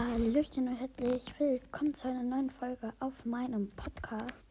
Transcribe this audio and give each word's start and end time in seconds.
Hallöchen 0.00 0.66
und 0.66 0.76
herzlich 0.76 1.22
willkommen 1.38 1.92
zu 1.92 2.08
einer 2.08 2.22
neuen 2.22 2.48
Folge 2.48 2.94
auf 3.00 3.26
meinem 3.26 3.70
Podcast. 3.72 4.48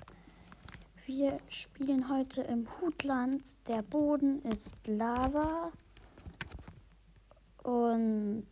Wir 1.07 1.39
spielen 1.49 2.07
heute 2.07 2.43
im 2.43 2.67
Hutland. 2.79 3.41
Der 3.67 3.81
Boden 3.81 4.43
ist 4.43 4.75
Lava 4.85 5.71
und 7.63 8.45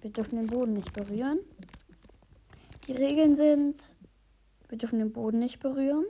wir 0.00 0.10
dürfen 0.10 0.36
den 0.36 0.46
Boden 0.46 0.72
nicht 0.72 0.94
berühren. 0.94 1.40
Die 2.86 2.92
Regeln 2.92 3.34
sind, 3.34 3.76
wir 4.70 4.78
dürfen 4.78 5.00
den 5.00 5.12
Boden 5.12 5.38
nicht 5.38 5.60
berühren. 5.60 6.06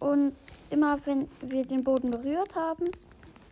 Und 0.00 0.36
immer 0.68 0.98
wenn 1.06 1.30
wir 1.40 1.64
den 1.64 1.82
Boden 1.82 2.10
berührt 2.10 2.56
haben, 2.56 2.90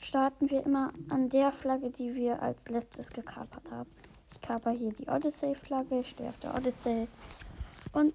starten 0.00 0.50
wir 0.50 0.66
immer 0.66 0.92
an 1.08 1.30
der 1.30 1.50
Flagge, 1.50 1.88
die 1.88 2.14
wir 2.14 2.42
als 2.42 2.68
letztes 2.68 3.08
gekapert 3.08 3.70
haben. 3.70 3.88
Ich 4.33 4.41
kaper 4.41 4.71
hier 4.71 4.93
die 4.93 5.09
Odyssey-Flagge, 5.09 6.00
ich 6.00 6.11
stehe 6.11 6.29
auf 6.29 6.39
der 6.39 6.54
Odyssey. 6.54 7.07
Und 7.93 8.14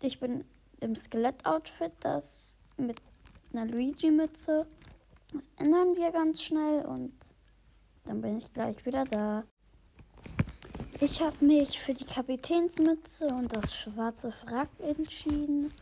ich 0.00 0.18
bin 0.20 0.44
im 0.80 0.96
Skelett-Outfit, 0.96 1.92
das 2.00 2.56
mit 2.76 3.00
einer 3.52 3.66
Luigi-Mütze. 3.66 4.66
Das 5.32 5.48
ändern 5.56 5.96
wir 5.96 6.10
ganz 6.10 6.42
schnell 6.42 6.84
und 6.86 7.12
dann 8.04 8.22
bin 8.22 8.38
ich 8.38 8.52
gleich 8.52 8.84
wieder 8.86 9.04
da. 9.04 9.44
Ich 11.00 11.20
habe 11.20 11.44
mich 11.44 11.78
für 11.78 11.94
die 11.94 12.06
Kapitänsmütze 12.06 13.26
und 13.28 13.54
das 13.54 13.74
schwarze 13.74 14.32
Frack 14.32 14.70
entschieden. 14.80 15.72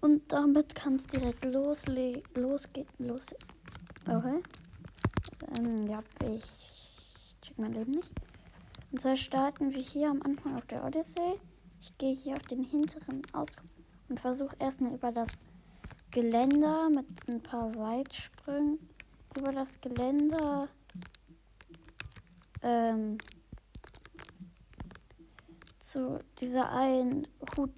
Und 0.00 0.30
damit 0.30 0.74
kann 0.74 0.96
es 0.96 1.06
direkt 1.06 1.44
losle 1.46 2.22
losgehen. 2.34 2.86
Los 2.98 3.24
okay. 4.06 4.42
Ähm, 5.58 5.88
ja, 5.88 6.02
ich 6.30 6.44
check 7.40 7.58
mein 7.58 7.72
Leben 7.72 7.92
nicht. 7.92 8.12
Und 8.94 9.00
zwar 9.00 9.16
starten 9.16 9.74
wir 9.74 9.82
hier 9.82 10.08
am 10.08 10.22
Anfang 10.22 10.54
auf 10.54 10.66
der 10.66 10.84
Odyssey. 10.84 11.40
Ich 11.80 11.98
gehe 11.98 12.14
hier 12.14 12.34
auf 12.34 12.42
den 12.42 12.62
hinteren 12.62 13.22
Ausgang 13.32 13.68
und 14.08 14.20
versuche 14.20 14.54
erstmal 14.60 14.94
über 14.94 15.10
das 15.10 15.30
Geländer 16.12 16.88
mit 16.90 17.04
ein 17.26 17.42
paar 17.42 17.74
Weitsprüngen 17.74 18.78
über 19.36 19.50
das 19.50 19.80
Geländer 19.80 20.68
ähm, 22.62 23.18
zu 25.80 26.20
dieser 26.38 26.70
einen 26.70 27.26
Hut, 27.56 27.72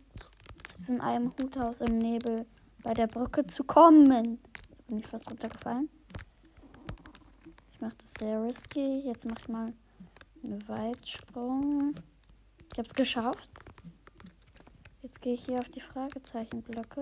zu 0.69 0.77
diesem 0.77 1.01
einen 1.01 1.33
Huthaus 1.41 1.80
im 1.80 1.97
Nebel 1.97 2.45
bei 2.83 2.92
der 2.92 3.06
Brücke 3.06 3.47
zu 3.47 3.64
kommen. 3.64 4.39
Bin 4.86 4.98
ich 4.98 5.06
fast 5.06 5.30
runtergefallen. 5.30 5.89
Ich 7.73 7.80
mache 7.80 7.97
das 7.97 8.12
sehr 8.19 8.42
risky. 8.42 8.98
Jetzt 8.98 9.25
mache 9.25 9.41
ich 9.41 9.48
mal 9.48 9.73
Weitsprung. 10.69 11.94
Ich 12.72 12.78
habe 12.78 12.89
es 12.89 12.94
geschafft. 12.94 13.48
Jetzt 15.02 15.20
gehe 15.20 15.34
ich 15.34 15.44
hier 15.44 15.58
auf 15.58 15.69
die 15.69 15.80
Fragezeichenblöcke. 15.80 17.00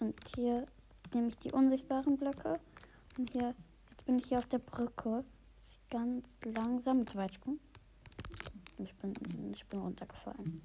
Und 0.00 0.14
hier 0.34 0.66
nehme 1.14 1.28
ich 1.28 1.38
die 1.38 1.52
unsichtbaren 1.52 2.16
Blöcke. 2.16 2.58
Und 3.16 3.30
hier, 3.32 3.54
jetzt 3.90 4.04
bin 4.04 4.18
ich 4.18 4.26
hier 4.26 4.38
auf 4.38 4.48
der 4.48 4.58
Brücke. 4.58 5.24
Ganz 5.90 6.36
langsam 6.44 7.00
mit 7.00 7.14
Weitsprung. 7.14 7.58
Ich 8.78 8.94
bin, 8.96 9.12
ich 9.52 9.64
bin 9.66 9.80
runtergefallen. 9.80 10.62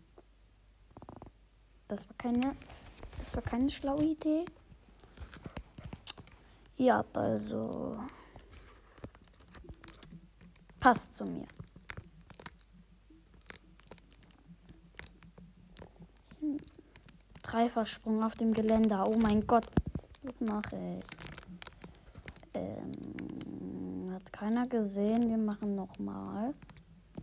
Das 1.88 2.08
war 2.10 2.16
keine, 2.18 2.56
das 3.20 3.36
war 3.36 3.44
keine 3.44 3.70
schlaue 3.70 4.04
Idee. 4.04 4.46
Ja, 6.78 7.04
also 7.14 8.00
passt 10.80 11.16
zu 11.16 11.26
mir. 11.26 11.48
Dreifachsprung 17.48 18.24
auf 18.24 18.36
dem 18.36 18.54
Geländer. 18.54 19.08
Oh 19.08 19.18
mein 19.18 19.48
Gott. 19.48 19.68
Was 20.24 20.40
mache 20.42 20.76
ich? 20.98 21.06
Ähm, 22.54 24.12
hat 24.14 24.34
keiner 24.34 24.68
gesehen. 24.68 25.30
Wir 25.30 25.38
machen 25.38 25.76
nochmal. 25.76 26.54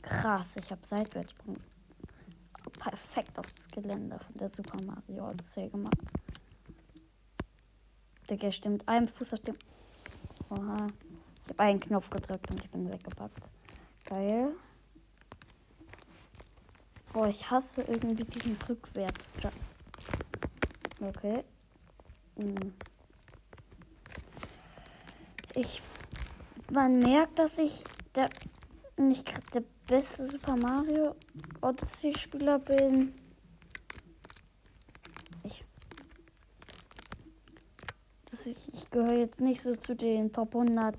Krass, 0.00 0.56
ich 0.56 0.70
habe 0.70 0.80
Seitwärtssprung 0.86 1.56
perfekt 2.78 3.38
auf 3.38 3.46
das 3.52 3.68
Geländer 3.68 4.18
von 4.18 4.34
der 4.36 4.48
Super 4.48 4.78
Mario 4.84 5.30
Odyssey 5.30 5.68
gemacht. 5.68 5.96
Digga, 8.28 8.50
stimmt. 8.50 8.88
Ein 8.88 9.08
Fuß 9.08 9.34
auf 9.34 9.40
dem. 9.40 9.56
Oha. 10.48 10.86
Ich 11.44 11.50
habe 11.50 11.62
einen 11.62 11.80
Knopf 11.80 12.08
gedrückt 12.08 12.50
und 12.50 12.64
ich 12.64 12.70
bin 12.70 12.90
weggepackt. 12.90 13.50
Geil. 14.06 14.52
Boah, 17.12 17.28
ich 17.28 17.50
hasse 17.50 17.82
irgendwie 17.82 18.24
diesen 18.24 18.56
rückwärts. 18.66 19.34
Okay. 21.08 21.44
Hm. 22.36 22.72
Ich. 25.54 25.82
Man 26.70 26.98
merkt, 26.98 27.38
dass 27.38 27.58
ich 27.58 27.84
der 28.14 28.30
nicht 28.96 29.30
der 29.54 29.64
beste 29.86 30.30
Super 30.30 30.56
Mario 30.56 31.14
Odyssey 31.60 32.16
Spieler 32.16 32.58
bin. 32.58 33.12
Ich. 35.42 35.62
Das 38.30 38.46
ich, 38.46 38.72
ich 38.72 38.90
gehöre 38.90 39.18
jetzt 39.18 39.42
nicht 39.42 39.60
so 39.60 39.74
zu 39.74 39.94
den 39.94 40.32
Top 40.32 40.54
100. 40.54 40.96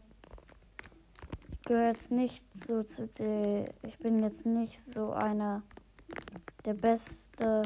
Ich 1.52 1.62
gehöre 1.64 1.88
jetzt 1.88 2.12
nicht 2.12 2.56
so 2.56 2.84
zu 2.84 3.08
den. 3.08 3.70
Ich 3.82 3.98
bin 3.98 4.22
jetzt 4.22 4.46
nicht 4.46 4.80
so 4.80 5.14
einer 5.14 5.64
der 6.64 6.76
beste 6.76 7.64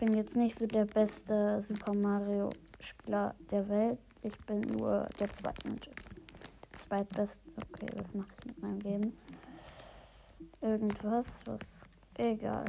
bin 0.00 0.14
jetzt 0.14 0.34
nicht 0.34 0.58
so 0.58 0.66
der 0.66 0.86
beste 0.86 1.60
Super 1.60 1.92
Mario 1.92 2.48
Spieler 2.80 3.34
der 3.50 3.68
Welt. 3.68 3.98
Ich 4.22 4.36
bin 4.46 4.62
nur 4.62 5.06
der 5.18 5.30
zweite. 5.30 5.68
Der 5.68 6.72
zweitbeste. 6.72 7.50
Okay, 7.58 7.86
was 7.96 8.14
mache 8.14 8.28
ich 8.38 8.46
mit 8.46 8.62
meinem 8.62 8.80
Leben? 8.80 9.18
Irgendwas, 10.62 11.42
was. 11.44 11.84
Egal. 12.16 12.64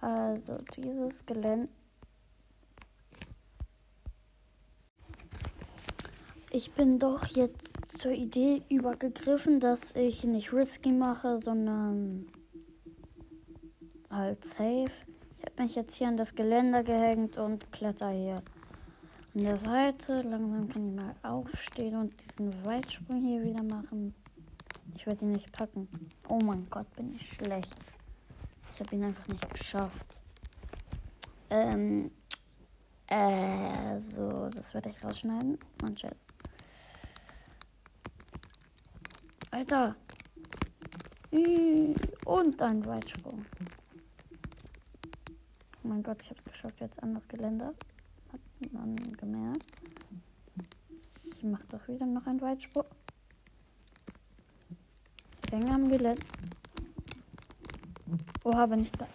Also, 0.00 0.58
dieses 0.76 1.24
Gelände. 1.24 1.68
Ich 6.50 6.72
bin 6.72 6.98
doch 6.98 7.26
jetzt 7.28 8.00
zur 8.00 8.10
Idee 8.10 8.62
übergegriffen, 8.68 9.60
dass 9.60 9.92
ich 9.94 10.24
nicht 10.24 10.52
risky 10.52 10.92
mache, 10.92 11.38
sondern 11.40 12.26
halt 14.12 14.44
safe. 14.44 14.92
Ich 15.38 15.44
habe 15.44 15.62
mich 15.62 15.74
jetzt 15.74 15.94
hier 15.94 16.08
an 16.08 16.16
das 16.16 16.34
Geländer 16.34 16.84
gehängt 16.84 17.36
und 17.36 17.72
kletter 17.72 18.10
hier 18.10 18.42
an 19.34 19.42
der 19.42 19.58
Seite. 19.58 20.22
Langsam 20.22 20.68
kann 20.68 20.88
ich 20.88 20.94
mal 20.94 21.14
aufstehen 21.22 21.96
und 21.96 22.14
diesen 22.22 22.64
Weitsprung 22.64 23.20
hier 23.20 23.42
wieder 23.42 23.62
machen. 23.62 24.14
Ich 24.94 25.06
werde 25.06 25.24
ihn 25.24 25.32
nicht 25.32 25.50
packen. 25.52 25.88
Oh 26.28 26.38
mein 26.38 26.68
Gott, 26.70 26.86
bin 26.94 27.14
ich 27.16 27.32
schlecht. 27.32 27.74
Ich 28.74 28.80
habe 28.80 28.94
ihn 28.94 29.04
einfach 29.04 29.26
nicht 29.28 29.50
geschafft. 29.50 30.20
Ähm, 31.50 32.10
äh, 33.08 33.98
so, 34.00 34.48
das 34.48 34.72
werde 34.74 34.90
ich 34.90 35.04
rausschneiden. 35.04 35.58
Mein 35.80 35.96
Scherz. 35.96 36.26
Alter. 39.50 39.96
Und 42.24 42.62
ein 42.62 42.86
Weitsprung. 42.86 43.44
Oh 45.84 45.88
mein 45.88 46.02
Gott, 46.04 46.22
ich 46.22 46.30
habe 46.30 46.38
es 46.38 46.44
geschafft 46.44 46.80
jetzt 46.80 47.02
an 47.02 47.12
das 47.12 47.26
Geländer. 47.26 47.74
Hat 48.32 48.72
man 48.72 48.94
gemerkt. 49.16 49.66
Ich 51.24 51.42
mache 51.42 51.64
doch 51.70 51.88
wieder 51.88 52.06
noch 52.06 52.24
einen 52.26 52.40
Weitsprung. 52.40 52.84
Ich 55.44 55.52
hänge 55.52 55.74
am 55.74 55.88
Geländer. 55.88 56.22
Oha, 58.44 58.66
bin 58.66 58.82
ich 58.82 58.92
da. 58.92 59.08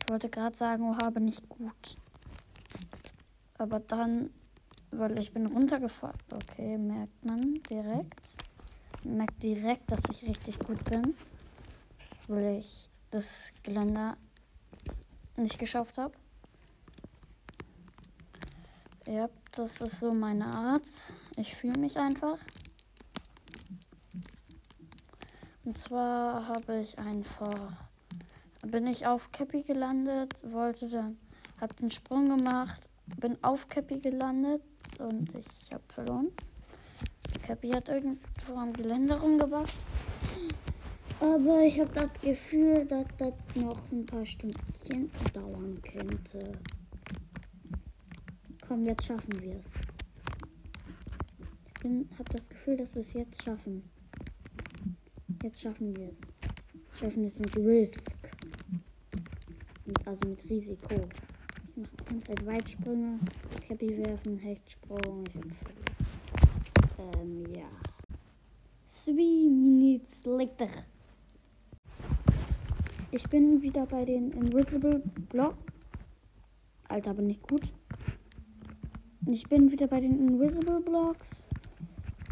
Ich 0.00 0.10
wollte 0.10 0.30
gerade 0.30 0.56
sagen, 0.56 0.84
oha, 0.84 1.10
bin 1.10 1.28
ich 1.28 1.46
gut. 1.46 1.96
Aber 3.58 3.80
dann, 3.80 4.30
weil 4.90 5.18
ich 5.18 5.32
bin 5.32 5.44
runtergefallen. 5.46 6.16
Okay, 6.32 6.78
merkt 6.78 7.22
man 7.24 7.62
direkt. 7.68 8.36
Merkt 9.04 9.42
direkt, 9.42 9.90
dass 9.92 10.08
ich 10.10 10.22
richtig 10.22 10.58
gut 10.58 10.82
bin 10.84 11.14
weil 12.28 12.58
ich 12.58 12.88
das 13.10 13.52
Geländer 13.62 14.16
nicht 15.36 15.58
geschafft 15.58 15.98
habe. 15.98 16.14
Ja, 19.06 19.28
das 19.52 19.80
ist 19.80 20.00
so 20.00 20.14
meine 20.14 20.54
Art. 20.54 20.86
Ich 21.36 21.54
fühle 21.54 21.78
mich 21.78 21.98
einfach. 21.98 22.38
Und 25.64 25.78
zwar 25.78 26.48
habe 26.48 26.80
ich 26.80 26.98
einfach 26.98 27.88
bin 28.62 28.86
ich 28.86 29.06
auf 29.06 29.32
Cappy 29.32 29.62
gelandet, 29.62 30.34
wollte 30.52 30.88
dann 30.88 31.18
hab 31.60 31.76
den 31.76 31.90
Sprung 31.90 32.36
gemacht, 32.36 32.88
bin 33.20 33.36
auf 33.42 33.68
Cappy 33.68 33.98
gelandet, 33.98 34.62
und 34.98 35.34
ich 35.34 35.72
habe 35.72 35.82
verloren. 35.88 36.28
Cappy 37.42 37.70
hat 37.70 37.88
irgendwo 37.88 38.56
am 38.56 38.72
Geländer 38.72 39.20
rumgebackt. 39.20 39.72
Aber 41.22 41.62
ich 41.62 41.78
habe 41.78 41.92
das 41.94 42.12
Gefühl, 42.20 42.84
dass 42.84 43.06
das 43.16 43.32
noch 43.54 43.80
ein 43.92 44.04
paar 44.04 44.26
Stündchen 44.26 45.08
dauern 45.32 45.80
könnte. 45.80 46.52
Komm, 48.66 48.82
jetzt 48.82 49.04
schaffen 49.04 49.40
wir 49.40 49.54
es. 49.54 49.66
Ich 51.84 52.18
habe 52.18 52.32
das 52.32 52.48
Gefühl, 52.48 52.76
dass 52.76 52.96
wir 52.96 53.02
es 53.02 53.12
jetzt 53.12 53.44
schaffen. 53.44 53.88
Jetzt 55.44 55.60
schaffen 55.60 55.94
wir 55.94 56.08
es. 56.08 56.18
Schaffen 56.98 57.22
wir 57.22 57.28
es 57.28 57.38
mit 57.38 57.56
Risk. 57.56 58.16
Und 59.86 60.08
also 60.08 60.28
mit 60.28 60.50
Risiko. 60.50 61.06
Ich 61.68 61.76
mache 61.76 61.90
die 62.00 62.04
ganze 62.04 62.26
Zeit 62.26 62.46
Weitsprünge, 62.46 63.20
Cappy 63.68 63.96
werfen, 64.04 64.38
Hechtsprung. 64.38 65.22
Ich 65.28 66.98
habe 66.98 67.18
Ähm, 67.20 67.54
ja. 67.54 67.70
Three 69.04 69.48
minutes 69.48 70.24
later. 70.24 70.91
Ich 73.14 73.28
bin 73.28 73.60
wieder 73.60 73.84
bei 73.84 74.06
den 74.06 74.32
Invisible 74.32 75.00
Block. 75.28 75.54
Alter, 76.88 77.10
aber 77.10 77.20
nicht 77.20 77.46
gut. 77.46 77.70
Ich 79.26 79.46
bin 79.50 79.70
wieder 79.70 79.86
bei 79.86 80.00
den 80.00 80.18
Invisible 80.18 80.80
Blocks. 80.80 81.46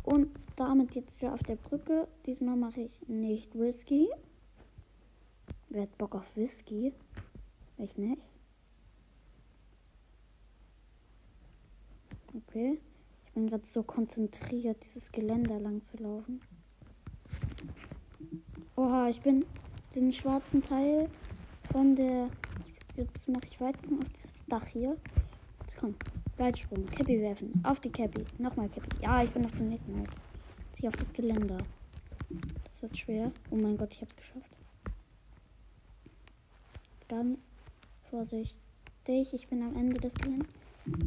Und 0.04 0.30
damit 0.56 0.94
jetzt 0.94 1.20
wieder 1.20 1.34
auf 1.34 1.42
der 1.42 1.56
Brücke. 1.56 2.08
Diesmal 2.24 2.56
mache 2.56 2.80
ich 2.80 3.08
nicht 3.08 3.58
Whisky. 3.58 4.08
Wer 5.68 5.82
hat 5.82 5.98
Bock 5.98 6.14
auf 6.14 6.34
Whisky? 6.38 6.94
Ich 7.76 7.98
nicht. 7.98 8.34
Okay. 12.34 12.80
Ich 13.26 13.32
bin 13.34 13.48
gerade 13.48 13.66
so 13.66 13.82
konzentriert, 13.82 14.82
dieses 14.82 15.12
Geländer 15.12 15.60
lang 15.60 15.82
zu 15.82 15.98
laufen. 15.98 16.40
Oha, 18.76 19.10
ich 19.10 19.20
bin 19.20 19.44
den 19.94 20.12
schwarzen 20.12 20.62
Teil 20.62 21.08
von 21.72 21.96
der. 21.96 22.28
Jetzt 22.96 23.28
mache 23.28 23.46
ich 23.50 23.60
weiter 23.60 23.78
auf 23.84 24.08
das 24.12 24.34
Dach 24.48 24.66
hier. 24.66 24.96
Jetzt 25.60 25.76
komm. 25.78 25.94
Weitsprung. 26.36 26.86
Cappy 26.86 27.20
werfen. 27.20 27.62
Auf 27.64 27.80
die 27.80 27.90
Cappy. 27.90 28.24
Nochmal 28.38 28.68
Cappy. 28.68 28.88
Ja, 29.02 29.22
ich 29.22 29.30
bin 29.30 29.44
auf 29.44 29.52
dem 29.52 29.68
nächsten 29.68 29.98
Haus. 29.98 30.08
Zieh 30.72 30.88
auf 30.88 30.96
das 30.96 31.12
Geländer. 31.12 31.58
Das 32.64 32.82
wird 32.82 32.96
schwer. 32.96 33.30
Oh 33.50 33.56
mein 33.56 33.76
Gott, 33.76 33.92
ich 33.92 34.00
hab's 34.02 34.16
geschafft. 34.16 34.50
Ganz 37.08 37.40
vorsichtig. 38.10 38.54
Ich 39.06 39.48
bin 39.48 39.62
am 39.62 39.76
Ende 39.76 40.00
des 40.00 40.14
Geländers. 40.14 40.48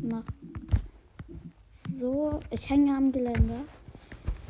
Mach 0.01 0.23
so. 1.99 2.39
Ich 2.49 2.69
hänge 2.69 2.95
am 2.95 3.11
Geländer. 3.11 3.61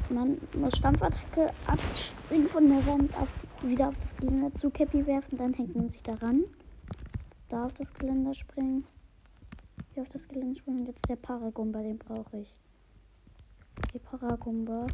Man 0.09 0.37
muss 0.57 0.77
Stampfattacke 0.77 1.51
abspringen 1.65 2.47
von 2.47 2.67
der 2.67 2.85
Wand 2.85 3.15
auf 3.17 3.29
wieder 3.69 3.89
auf 3.89 3.97
das 3.97 4.15
Geländer 4.15 4.53
zu 4.53 4.69
Cappy 4.69 5.05
werfen. 5.05 5.37
Dann 5.37 5.53
hängt 5.53 5.75
man 5.75 5.89
sich 5.89 6.03
daran. 6.03 6.43
Da 7.49 7.65
auf 7.65 7.73
das 7.73 7.93
Geländer 7.93 8.33
springen. 8.33 8.85
Hier 9.93 10.03
auf 10.03 10.09
das 10.09 10.27
Geländer 10.27 10.55
springen. 10.55 10.85
Jetzt 10.85 11.07
der 11.07 11.15
Paragumba, 11.15 11.81
den 11.81 11.97
brauche 11.97 12.37
ich. 12.39 12.53
Die 13.93 13.99
Paragumba. 13.99 14.87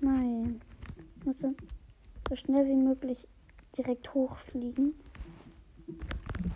Nein. 0.00 0.60
Ich 1.16 1.24
muss 1.24 1.38
so 1.38 1.54
schnell 2.34 2.66
wie 2.66 2.76
möglich 2.76 3.26
direkt 3.76 4.12
hochfliegen. 4.12 4.94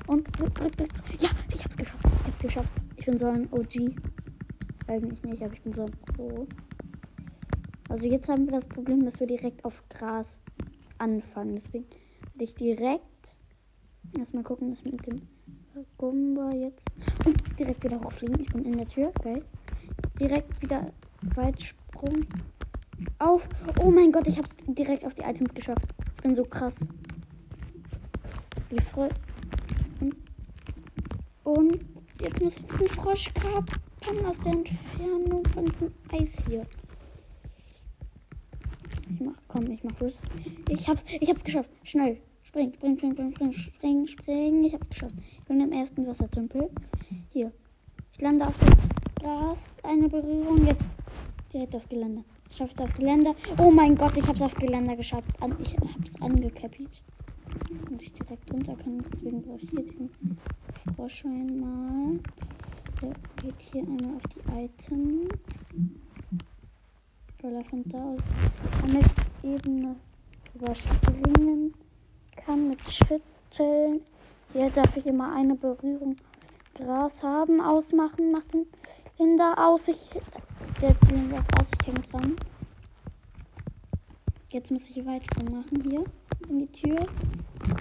Und 0.06 0.26
drück, 0.38 0.54
drück, 0.54 0.76
drück. 0.76 0.90
Ja, 1.20 1.30
ich 1.52 1.64
hab's 1.64 1.76
geschafft. 1.76 2.04
Ich 2.04 2.26
hab's 2.26 2.38
geschafft. 2.38 2.72
Ich 2.96 3.06
bin 3.06 3.16
so 3.16 3.26
ein 3.26 3.48
OG. 3.52 3.94
Eigentlich 4.86 5.22
nicht, 5.22 5.42
aber 5.42 5.54
ich 5.54 5.62
bin 5.62 5.72
so 5.72 5.82
ein 5.82 5.92
Pro. 6.14 6.46
Also 7.88 8.06
jetzt 8.06 8.28
haben 8.28 8.44
wir 8.46 8.52
das 8.52 8.66
Problem, 8.66 9.04
dass 9.04 9.18
wir 9.18 9.26
direkt 9.26 9.64
auf 9.64 9.82
Gras 9.88 10.40
anfangen. 10.98 11.54
Deswegen 11.54 11.86
werde 12.34 12.44
ich 12.44 12.54
direkt 12.54 13.36
erstmal 14.16 14.42
gucken, 14.42 14.70
dass 14.70 14.84
mit 14.84 15.06
dem 15.06 15.22
Gumba 15.96 16.52
jetzt 16.52 16.86
und 17.24 17.58
direkt 17.58 17.84
wieder 17.84 18.00
hochfliegen. 18.00 18.40
Ich 18.40 18.48
bin 18.48 18.64
in 18.64 18.72
der 18.72 18.88
Tür, 18.88 19.12
geil. 19.22 19.44
Direkt 20.20 20.60
wieder 20.60 20.86
Weitsprung 21.34 22.26
auf. 23.18 23.48
Oh 23.82 23.90
mein 23.90 24.12
Gott, 24.12 24.26
ich 24.26 24.36
habe 24.36 24.48
es 24.48 24.56
direkt 24.66 25.04
auf 25.04 25.14
die 25.14 25.22
Items 25.22 25.54
geschafft. 25.54 25.94
Ich 26.16 26.22
bin 26.22 26.34
so 26.34 26.44
krass. 26.44 26.76
Wie 28.70 28.80
voll. 28.80 29.08
Und 31.44 31.78
jetzt 32.20 32.42
muss 32.42 32.58
ich 32.58 32.66
diesen 32.66 32.86
Frosch 32.88 33.32
kapern 33.32 34.26
aus 34.26 34.40
der 34.40 34.52
Entfernung 34.52 35.46
von 35.46 35.64
diesem 35.66 35.92
Eis 36.12 36.32
hier. 36.46 36.66
Ich 39.10 39.20
mach, 39.20 39.36
komm, 39.48 39.70
ich 39.70 39.82
mach 39.84 40.00
Riss. 40.00 40.22
Ich 40.68 40.88
hab's, 40.88 41.04
ich 41.20 41.28
hab's 41.28 41.44
geschafft. 41.44 41.70
Schnell. 41.84 42.18
Spring, 42.42 42.72
spring, 42.74 42.96
spring, 42.96 43.12
spring, 43.12 43.32
spring, 43.34 43.52
spring, 43.52 44.06
spring. 44.06 44.64
Ich 44.64 44.74
hab's 44.74 44.88
geschafft. 44.88 45.14
Ich 45.32 45.44
bin 45.44 45.60
im 45.60 45.72
ersten 45.72 46.06
Wassertümpel. 46.06 46.70
Hier. 47.30 47.52
Ich 48.12 48.20
lande 48.20 48.46
auf 48.46 48.58
dem 48.58 48.74
Gras. 49.20 49.58
Eine 49.82 50.08
Berührung. 50.08 50.66
Jetzt 50.66 50.84
direkt 51.52 51.74
aufs 51.74 51.88
Geländer. 51.88 52.24
Ich 52.50 52.56
schaffe 52.56 52.72
es 52.74 52.80
auf 52.80 52.94
Geländer. 52.94 53.34
Oh 53.58 53.70
mein 53.70 53.96
Gott, 53.96 54.16
ich 54.16 54.26
hab's 54.26 54.42
auf 54.42 54.54
Geländer 54.54 54.96
geschafft. 54.96 55.28
Ich 55.60 55.76
hab's 55.76 56.20
angekappt. 56.22 57.02
Und 57.90 58.02
ich 58.02 58.12
direkt 58.12 58.52
runter 58.52 58.76
kann. 58.76 59.02
Deswegen 59.10 59.42
brauche 59.42 59.60
ich 59.60 59.70
hier 59.70 59.84
diesen 59.84 60.10
Frosch 60.96 61.24
einmal. 61.24 62.18
Der 63.02 63.12
geht 63.42 63.60
hier 63.60 63.82
einmal 63.82 64.16
auf 64.16 64.22
die 64.34 64.64
Items. 64.64 65.66
Weil 67.42 67.54
er 67.54 67.64
von 67.64 67.84
da 67.86 67.98
aus 67.98 68.22
eine 68.84 69.00
Ebene 69.42 69.96
überspringen 70.54 71.72
kann 72.36 72.68
mit 72.68 72.80
Schütteln. 72.90 74.00
Hier 74.52 74.70
darf 74.70 74.96
ich 74.96 75.06
immer 75.06 75.34
eine 75.34 75.54
Berührung 75.54 76.16
Gras 76.74 77.22
haben, 77.22 77.60
ausmachen, 77.60 78.32
macht 78.32 78.52
den 78.52 78.66
Hinder 79.16 79.54
aus. 79.58 79.88
Ich, 79.88 80.10
der 80.80 80.98
Zylinder 81.00 81.44
aus, 81.58 81.66
ich 81.80 81.86
hänge 81.86 82.00
dran. 82.10 82.36
Jetzt 84.50 84.70
muss 84.70 84.88
ich 84.88 85.04
Weitsprung 85.04 85.58
machen 85.58 85.82
hier 85.82 86.04
in 86.48 86.60
die 86.60 86.72
Tür. 86.72 86.98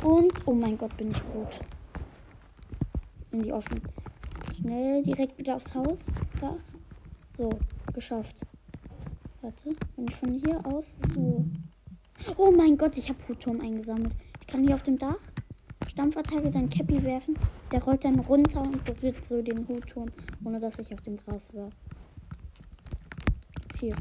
Und, 0.03 0.33
oh 0.45 0.53
mein 0.53 0.77
Gott, 0.77 0.95
bin 0.97 1.11
ich 1.11 1.21
gut. 1.31 1.59
In 3.31 3.43
die 3.43 3.53
offene. 3.53 3.81
Schnell 4.55 5.03
direkt 5.03 5.37
wieder 5.37 5.55
aufs 5.55 5.73
Haus. 5.73 6.05
Dach. 6.41 6.57
So, 7.37 7.49
geschafft. 7.93 8.41
Warte, 9.47 9.71
wenn 9.95 10.07
ich 10.09 10.15
von 10.17 10.33
hier 10.33 10.61
aus 10.65 10.97
so. 11.15 11.45
Oh 12.35 12.51
mein 12.51 12.77
Gott, 12.77 12.97
ich 12.97 13.07
habe 13.07 13.19
Hutturm 13.29 13.61
eingesammelt. 13.61 14.13
Ich 14.41 14.47
kann 14.47 14.67
hier 14.67 14.75
auf 14.75 14.83
dem 14.83 14.97
Dach 14.99 15.15
Stampfattacke, 15.87 16.51
dann 16.51 16.69
Cappy 16.69 17.01
werfen. 17.01 17.39
Der 17.71 17.81
rollt 17.81 18.03
dann 18.03 18.19
runter 18.19 18.61
und 18.61 18.83
berührt 18.83 19.23
so 19.23 19.41
den 19.41 19.65
Hutturm, 19.69 20.09
ohne 20.43 20.59
dass 20.59 20.77
ich 20.79 20.93
auf 20.93 20.99
dem 20.99 21.15
Gras 21.15 21.55
war. 21.55 21.69
Jetzt 23.63 23.79
hier. 23.79 23.95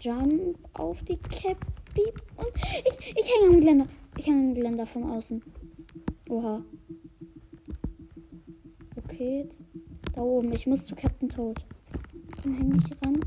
Jump 0.00 0.58
auf 0.72 1.04
die 1.04 1.18
Cappy. 1.18 2.12
Und 2.36 2.50
ich, 2.84 3.14
ich 3.16 3.32
hänge 3.32 3.54
am 3.54 3.60
Geländer. 3.60 3.86
Ich 4.16 4.26
hänge 4.26 4.48
am 4.48 4.54
Geländer 4.56 4.86
von 4.86 5.04
außen. 5.04 5.40
Oha. 6.28 6.64
Okay. 8.96 9.48
Da 10.12 10.20
oben. 10.20 10.50
Ich 10.50 10.66
muss 10.66 10.84
zu 10.86 10.96
Captain 10.96 11.28
Toad. 11.28 11.64
Dann 12.42 12.54
hänge 12.56 12.74
ich 12.76 13.06
ran. 13.06 13.20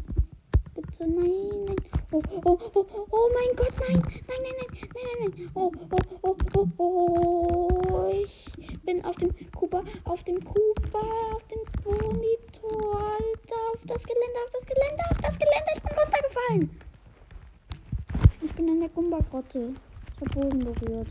Bitte, 0.98 1.12
nein, 1.12 1.66
nein. 1.66 1.76
Oh, 2.12 2.22
oh, 2.46 2.60
oh, 2.74 3.08
oh 3.12 3.30
mein 3.34 3.56
Gott, 3.56 3.74
nein. 3.82 4.02
Nein, 4.28 4.38
nein, 4.44 4.54
nein, 4.60 4.90
nein, 4.94 5.04
nein, 5.20 5.34
nein. 5.36 5.52
Oh, 5.54 5.72
oh, 5.92 6.00
oh, 6.22 6.36
oh, 6.54 6.68
oh. 6.78 8.12
Ich 8.12 8.82
bin 8.84 9.04
auf 9.04 9.16
dem 9.18 9.34
Kuba, 9.52 9.84
auf 10.06 10.24
dem 10.24 10.42
Kuba, 10.44 11.00
auf 11.34 11.44
dem 11.48 11.60
Monitor, 11.84 12.96
Alter. 12.96 13.62
Auf 13.74 13.82
das 13.86 14.04
Geländer, 14.04 14.40
auf 14.46 14.52
das 14.54 14.66
Geländer, 14.66 15.04
auf 15.12 15.22
das 15.22 15.38
Geländer. 15.38 15.72
Ich 15.76 15.84
bin 15.84 15.98
runtergefallen. 15.98 16.80
Ich 18.42 18.56
bin 18.56 18.68
in 18.68 18.80
der 18.80 18.90
Gumba-Grotte. 18.90 19.74
Ich 20.16 20.22
hab 20.22 20.32
Boden 20.34 20.60
berührt. 20.60 21.10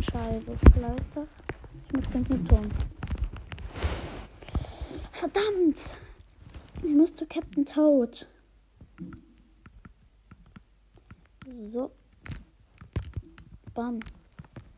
Scheibe, 0.00 0.56
Kleister. 0.72 1.26
Ich 1.86 1.92
muss 1.92 2.08
den 2.08 2.48
Turm. 2.48 2.68
Verdammt! 5.12 5.98
Ich 6.82 6.94
muss 6.94 7.14
zu 7.14 7.26
Captain 7.26 7.64
Toad. 7.66 8.26
So. 11.70 11.92
Bam. 13.74 14.00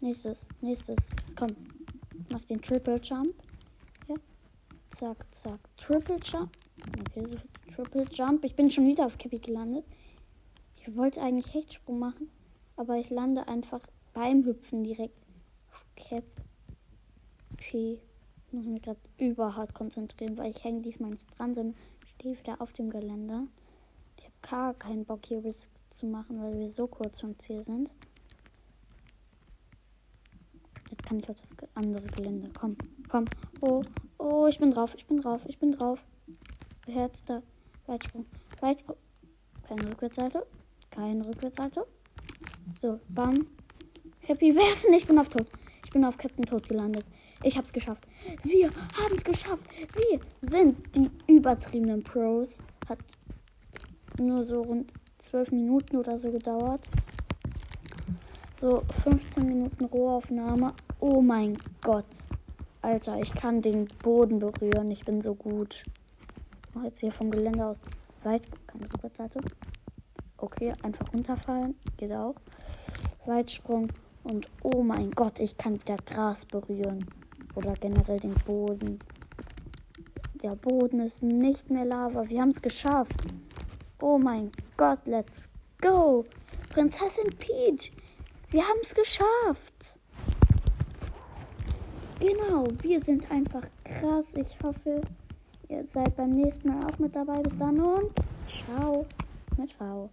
Nächstes, 0.03 0.47
nächstes. 0.61 0.99
Komm. 1.35 1.49
Mach 2.31 2.45
den 2.45 2.61
Triple 2.61 3.01
Jump. 3.03 3.35
Ja. 4.09 4.17
Zack, 4.91 5.25
zack. 5.31 5.59
Triple 5.79 6.19
Jump. 6.23 6.51
Okay, 7.01 7.27
so 7.27 7.39
Triple 7.75 8.05
Jump. 8.13 8.45
Ich 8.45 8.55
bin 8.55 8.71
schon 8.71 8.87
wieder 8.87 9.07
auf 9.07 9.17
Cappy 9.17 9.39
gelandet. 9.39 9.87
Ich 10.77 10.95
wollte 10.95 11.23
eigentlich 11.23 11.55
Hechtsprung 11.55 11.99
machen, 11.99 12.29
aber 12.77 12.97
ich 12.97 13.09
lande 13.09 13.49
einfach 13.49 13.81
beim 14.13 14.45
Hüpfen 14.45 14.85
direkt 14.85 15.17
auf 15.73 15.87
Cappy. 15.97 18.03
Ich 18.47 18.53
muss 18.53 18.67
mich 18.67 18.83
gerade 18.83 19.01
überhart 19.17 19.73
konzentrieren, 19.73 20.37
weil 20.37 20.51
ich 20.51 20.63
hänge 20.63 20.83
diesmal 20.83 21.13
nicht 21.13 21.39
dran, 21.39 21.55
sondern 21.55 21.75
stehe 22.05 22.39
wieder 22.39 22.61
auf 22.61 22.75
dem 22.75 22.91
Geländer. 22.91 23.47
Ich 24.19 24.25
habe 24.25 24.35
gar 24.43 24.75
keinen 24.75 25.07
Bock 25.07 25.25
hier 25.25 25.43
Risk 25.43 25.71
zu 25.93 26.07
machen, 26.07 26.43
weil 26.43 26.59
wir 26.59 26.69
so 26.69 26.87
kurz 26.87 27.21
vom 27.21 27.39
Ziel 27.39 27.63
sind. 27.65 27.93
Jetzt 30.91 31.07
kann 31.07 31.19
ich 31.19 31.29
auf 31.29 31.37
das 31.37 31.57
andere 31.75 32.07
Gelände. 32.09 32.51
Komm, 32.59 32.77
komm. 33.09 33.25
Oh, 33.61 33.83
oh, 34.19 34.47
ich 34.47 34.59
bin 34.59 34.71
drauf, 34.71 34.95
ich 34.95 35.07
bin 35.07 35.21
drauf, 35.21 35.43
ich 35.47 35.59
bin 35.59 35.73
drauf. 35.73 36.05
Beherzter 36.85 37.43
Weitsprung. 37.87 38.27
Weitsprung. 38.61 38.97
Keine 39.67 39.89
Rückwärtssalto. 39.89 40.43
Kein 40.91 41.23
Rückwärtssalto. 41.23 41.87
So, 42.81 43.01
bam. 43.09 43.47
Happy 44.21 44.55
werfen. 44.55 44.93
Ich 44.93 45.07
bin 45.07 45.19
auf 45.19 45.29
Tod. 45.29 45.47
Ich 45.85 45.91
bin 45.91 46.05
auf 46.05 46.17
Captain 46.17 46.45
Tod 46.45 46.69
gelandet. 46.69 47.05
Ich 47.43 47.57
hab's 47.57 47.73
geschafft. 47.73 48.07
Wir 48.45 48.69
haben 48.69 49.17
es 49.17 49.25
geschafft. 49.25 49.65
Wir 49.95 50.21
sind 50.49 50.95
die 50.95 51.11
übertriebenen 51.27 52.03
Pros. 52.05 52.59
Hat 52.89 52.99
nur 54.21 54.45
so 54.45 54.63
rund 54.63 54.93
12 55.23 55.53
Minuten 55.53 55.97
oder 55.97 56.19
so 56.19 56.33
gedauert. 56.33 56.81
So 58.61 58.83
15 59.05 59.47
Minuten 59.47 59.85
Rohaufnahme. 59.85 60.75
Oh 60.99 61.23
mein 61.23 61.57
Gott. 61.81 62.07
Alter, 62.83 63.21
ich 63.21 63.33
kann 63.33 63.63
den 63.63 63.87
Boden 64.03 64.41
berühren. 64.41 64.91
Ich 64.91 65.05
bin 65.05 65.21
so 65.21 65.35
gut. 65.35 65.85
Ich 66.69 66.75
mache 66.75 66.87
jetzt 66.87 66.99
hier 66.99 67.13
vom 67.13 67.31
Gelände 67.31 67.65
aus 67.65 67.79
weit. 68.25 68.43
Keine 68.67 68.85
Rückwärtsseite. 68.85 69.41
Okay, 70.39 70.75
einfach 70.83 71.13
runterfallen. 71.15 71.77
Geht 71.97 72.13
auch. 72.13 72.35
Weitsprung. 73.25 73.89
Und 74.25 74.47
oh 74.63 74.83
mein 74.83 75.13
Gott, 75.13 75.39
ich 75.39 75.57
kann 75.57 75.81
wieder 75.81 75.97
Gras 75.99 76.45
berühren. 76.45 77.07
Oder 77.55 77.75
generell 77.75 78.19
den 78.19 78.35
Boden. 78.45 78.99
Der 80.43 80.57
Boden 80.57 80.99
ist 81.01 81.23
nicht 81.23 81.71
mehr 81.71 81.85
Lava. 81.85 82.29
Wir 82.29 82.41
haben 82.41 82.51
es 82.51 82.61
geschafft. 82.61 83.21
Oh 84.01 84.19
mein 84.19 84.51
Gott, 84.83 85.07
let's 85.07 85.49
go. 85.81 86.25
Prinzessin 86.71 87.31
Peach. 87.39 87.93
Wir 88.51 88.65
haben 88.65 88.81
es 88.83 88.93
geschafft. 88.93 90.01
Genau, 92.19 92.67
wir 92.83 93.01
sind 93.01 93.31
einfach 93.31 93.63
krass. 93.85 94.35
Ich 94.35 94.61
hoffe, 94.61 95.03
ihr 95.69 95.87
seid 95.95 96.17
beim 96.17 96.31
nächsten 96.31 96.71
Mal 96.71 96.81
auch 96.85 96.99
mit 96.99 97.15
dabei. 97.15 97.41
Bis 97.43 97.57
dann 97.59 97.79
und 97.81 98.11
ciao 98.49 99.07
mit 99.57 99.73
V. 99.73 100.11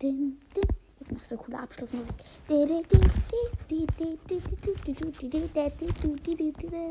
Din, 0.00 0.38
din. 0.54 0.68
Jetzt 1.00 1.10
mach 1.10 1.22
ich 1.22 1.26
so 1.26 1.36
coole 1.36 1.58
Abschlussmusik. 1.58 2.14